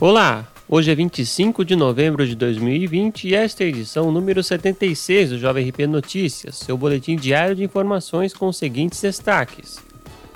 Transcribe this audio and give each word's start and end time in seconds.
Olá, 0.00 0.48
hoje 0.66 0.90
é 0.90 0.94
25 0.94 1.62
de 1.62 1.76
novembro 1.76 2.26
de 2.26 2.34
2020 2.34 3.28
e 3.28 3.34
esta 3.34 3.62
é 3.62 3.66
a 3.66 3.68
edição 3.68 4.10
número 4.10 4.42
76 4.42 5.28
do 5.28 5.38
Jovem 5.38 5.68
RP 5.68 5.80
Notícias, 5.80 6.56
seu 6.56 6.74
boletim 6.74 7.16
diário 7.16 7.54
de 7.54 7.62
informações 7.62 8.32
com 8.32 8.48
os 8.48 8.56
seguintes 8.56 8.98
destaques. 8.98 9.78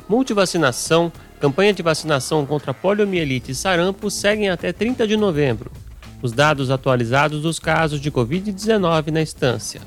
Multivacinação, 0.07 1.11
campanha 1.41 1.73
de 1.73 1.83
vacinação 1.83 2.45
contra 2.45 2.75
poliomielite 2.75 3.53
e 3.53 3.55
sarampo 3.55 4.11
seguem 4.11 4.51
até 4.51 4.71
30 4.71 5.07
de 5.07 5.17
novembro. 5.17 5.73
Os 6.21 6.31
dados 6.31 6.71
atualizados 6.71 7.41
dos 7.41 7.59
casos 7.59 8.03
de 8.03 8.11
Covid-19 8.11 9.11
na 9.11 9.23
estância. 9.23 9.81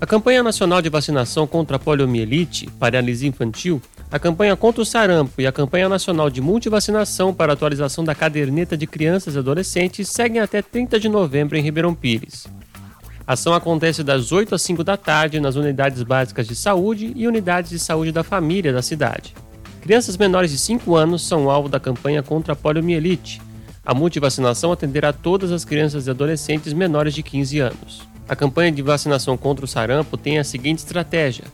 A 0.00 0.06
campanha 0.06 0.44
nacional 0.44 0.80
de 0.80 0.88
vacinação 0.88 1.44
contra 1.44 1.76
poliomielite, 1.76 2.68
paralisia 2.78 3.28
infantil, 3.28 3.82
a 4.10 4.18
campanha 4.18 4.56
contra 4.56 4.80
o 4.80 4.86
sarampo 4.86 5.38
e 5.38 5.46
a 5.46 5.52
campanha 5.52 5.88
nacional 5.88 6.30
de 6.30 6.40
multivacinação 6.40 7.34
para 7.34 7.52
atualização 7.52 8.02
da 8.02 8.14
caderneta 8.14 8.76
de 8.76 8.86
crianças 8.86 9.34
e 9.34 9.38
adolescentes 9.38 10.08
seguem 10.08 10.40
até 10.40 10.62
30 10.62 10.98
de 10.98 11.08
novembro 11.10 11.58
em 11.58 11.62
Ribeirão 11.62 11.94
Pires. 11.94 12.46
A 13.26 13.34
ação 13.34 13.52
acontece 13.52 14.02
das 14.02 14.32
8 14.32 14.54
às 14.54 14.62
5 14.62 14.82
da 14.82 14.96
tarde 14.96 15.38
nas 15.38 15.56
unidades 15.56 16.02
básicas 16.02 16.48
de 16.48 16.56
saúde 16.56 17.12
e 17.14 17.28
unidades 17.28 17.70
de 17.70 17.78
saúde 17.78 18.10
da 18.10 18.24
família 18.24 18.72
da 18.72 18.80
cidade. 18.80 19.34
Crianças 19.82 20.16
menores 20.16 20.50
de 20.50 20.56
5 20.56 20.96
anos 20.96 21.26
são 21.26 21.50
alvo 21.50 21.68
da 21.68 21.78
campanha 21.78 22.22
contra 22.22 22.54
a 22.54 22.56
poliomielite. 22.56 23.42
A 23.84 23.92
multivacinação 23.92 24.72
atenderá 24.72 25.12
todas 25.12 25.52
as 25.52 25.66
crianças 25.66 26.06
e 26.06 26.10
adolescentes 26.10 26.72
menores 26.72 27.12
de 27.12 27.22
15 27.22 27.58
anos. 27.58 28.08
A 28.26 28.34
campanha 28.34 28.72
de 28.72 28.80
vacinação 28.80 29.36
contra 29.36 29.66
o 29.66 29.68
sarampo 29.68 30.16
tem 30.16 30.38
a 30.38 30.44
seguinte 30.44 30.78
estratégia: 30.78 31.44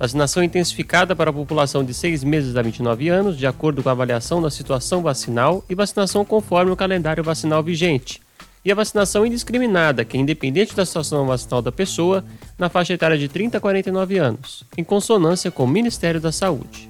Vacinação 0.00 0.42
intensificada 0.42 1.14
para 1.14 1.28
a 1.28 1.32
população 1.32 1.84
de 1.84 1.92
6 1.92 2.24
meses 2.24 2.56
a 2.56 2.62
29 2.62 3.10
anos, 3.10 3.36
de 3.36 3.46
acordo 3.46 3.82
com 3.82 3.90
a 3.90 3.92
avaliação 3.92 4.40
da 4.40 4.50
situação 4.50 5.02
vacinal, 5.02 5.62
e 5.68 5.74
vacinação 5.74 6.24
conforme 6.24 6.72
o 6.72 6.76
calendário 6.76 7.22
vacinal 7.22 7.62
vigente. 7.62 8.18
E 8.64 8.72
a 8.72 8.74
vacinação 8.74 9.26
indiscriminada, 9.26 10.02
que 10.02 10.16
é 10.16 10.20
independente 10.20 10.74
da 10.74 10.86
situação 10.86 11.26
vacinal 11.26 11.60
da 11.60 11.70
pessoa, 11.70 12.24
na 12.58 12.70
faixa 12.70 12.94
etária 12.94 13.18
de 13.18 13.28
30 13.28 13.58
a 13.58 13.60
49 13.60 14.16
anos, 14.16 14.64
em 14.74 14.82
consonância 14.82 15.50
com 15.50 15.64
o 15.64 15.68
Ministério 15.68 16.18
da 16.18 16.32
Saúde. 16.32 16.89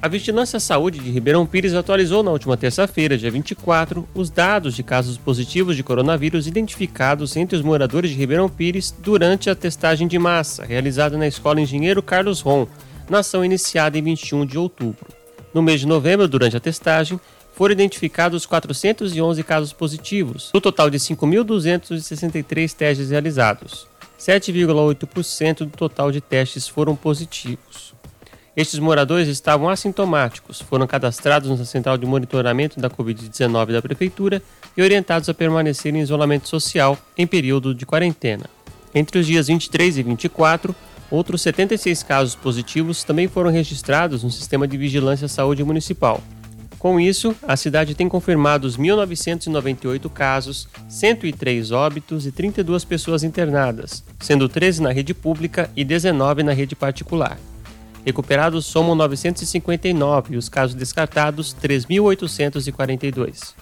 A 0.00 0.06
Vigilância 0.06 0.60
Saúde 0.60 1.00
de 1.00 1.10
Ribeirão 1.10 1.44
Pires 1.44 1.74
atualizou 1.74 2.22
na 2.22 2.30
última 2.30 2.56
terça-feira, 2.56 3.18
dia 3.18 3.32
24, 3.32 4.08
os 4.14 4.30
dados 4.30 4.76
de 4.76 4.84
casos 4.84 5.18
positivos 5.18 5.74
de 5.74 5.82
coronavírus 5.82 6.46
identificados 6.46 7.36
entre 7.36 7.56
os 7.56 7.62
moradores 7.62 8.12
de 8.12 8.16
Ribeirão 8.16 8.48
Pires 8.48 8.94
durante 8.96 9.50
a 9.50 9.56
testagem 9.56 10.06
de 10.06 10.16
massa 10.16 10.64
realizada 10.64 11.18
na 11.18 11.26
Escola 11.26 11.60
Engenheiro 11.60 12.00
Carlos 12.00 12.40
Ron, 12.40 12.68
na 13.10 13.18
ação 13.18 13.44
iniciada 13.44 13.98
em 13.98 14.02
21 14.02 14.46
de 14.46 14.56
outubro. 14.56 15.08
No 15.52 15.62
mês 15.62 15.80
de 15.80 15.86
novembro, 15.88 16.28
durante 16.28 16.56
a 16.56 16.60
testagem, 16.60 17.18
foram 17.52 17.72
identificados 17.72 18.46
411 18.46 19.42
casos 19.42 19.72
positivos, 19.72 20.50
do 20.52 20.60
total 20.60 20.90
de 20.90 20.98
5.263 20.98 22.72
testes 22.72 23.10
realizados. 23.10 23.88
7,8% 24.16 25.58
do 25.58 25.66
total 25.70 26.12
de 26.12 26.20
testes 26.20 26.68
foram 26.68 26.94
positivos. 26.94 27.98
Estes 28.58 28.80
moradores 28.80 29.28
estavam 29.28 29.68
assintomáticos, 29.68 30.60
foram 30.60 30.84
cadastrados 30.84 31.56
na 31.56 31.64
central 31.64 31.96
de 31.96 32.04
monitoramento 32.04 32.80
da 32.80 32.90
Covid-19 32.90 33.70
da 33.70 33.80
Prefeitura 33.80 34.42
e 34.76 34.82
orientados 34.82 35.28
a 35.28 35.32
permanecer 35.32 35.94
em 35.94 36.00
isolamento 36.00 36.48
social 36.48 36.98
em 37.16 37.24
período 37.24 37.72
de 37.72 37.86
quarentena. 37.86 38.46
Entre 38.92 39.20
os 39.20 39.28
dias 39.28 39.46
23 39.46 39.98
e 39.98 40.02
24, 40.02 40.74
outros 41.08 41.40
76 41.42 42.02
casos 42.02 42.34
positivos 42.34 43.04
também 43.04 43.28
foram 43.28 43.48
registrados 43.48 44.24
no 44.24 44.30
Sistema 44.32 44.66
de 44.66 44.76
Vigilância 44.76 45.28
Saúde 45.28 45.62
Municipal. 45.62 46.20
Com 46.80 46.98
isso, 46.98 47.36
a 47.46 47.56
cidade 47.56 47.94
tem 47.94 48.08
confirmados 48.08 48.76
1.998 48.76 50.10
casos, 50.10 50.68
103 50.88 51.70
óbitos 51.70 52.26
e 52.26 52.32
32 52.32 52.84
pessoas 52.84 53.22
internadas, 53.22 54.02
sendo 54.18 54.48
13 54.48 54.82
na 54.82 54.90
rede 54.90 55.14
pública 55.14 55.70
e 55.76 55.84
19 55.84 56.42
na 56.42 56.52
rede 56.52 56.74
particular. 56.74 57.38
Recuperados 58.04 58.66
somam 58.66 58.94
959 58.94 60.34
e 60.34 60.36
os 60.36 60.48
casos 60.48 60.74
descartados 60.74 61.54
3.842. 61.60 63.54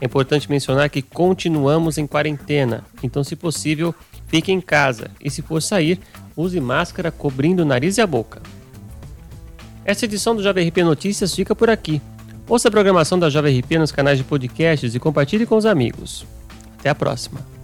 É 0.00 0.06
importante 0.06 0.50
mencionar 0.50 0.88
que 0.88 1.02
continuamos 1.02 1.98
em 1.98 2.06
quarentena, 2.06 2.84
então, 3.02 3.22
se 3.22 3.36
possível, 3.36 3.94
fique 4.28 4.50
em 4.50 4.60
casa 4.60 5.10
e, 5.20 5.30
se 5.30 5.42
for 5.42 5.60
sair, 5.60 6.00
use 6.36 6.58
máscara 6.58 7.10
cobrindo 7.10 7.62
o 7.62 7.66
nariz 7.66 7.98
e 7.98 8.00
a 8.00 8.06
boca. 8.06 8.40
Essa 9.84 10.06
edição 10.06 10.34
do 10.34 10.42
Jovem 10.42 10.68
RP 10.68 10.78
Notícias 10.78 11.34
fica 11.34 11.54
por 11.54 11.68
aqui. 11.68 12.00
Ouça 12.48 12.68
a 12.68 12.70
programação 12.70 13.18
da 13.18 13.28
Jovem 13.28 13.60
RP 13.60 13.72
nos 13.72 13.92
canais 13.92 14.18
de 14.18 14.24
podcasts 14.24 14.94
e 14.94 14.98
compartilhe 14.98 15.46
com 15.46 15.56
os 15.56 15.66
amigos. 15.66 16.24
Até 16.78 16.88
a 16.88 16.94
próxima! 16.94 17.59